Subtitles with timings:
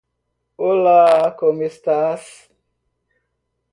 [0.57, 2.49] Olá como estás?